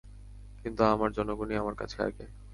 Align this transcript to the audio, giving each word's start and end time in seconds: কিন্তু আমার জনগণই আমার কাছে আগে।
কিন্তু 0.61 0.81
আমার 0.85 1.09
জনগণই 1.11 1.55
আমার 1.57 1.75
কাছে 1.75 1.97
আগে। 2.07 2.25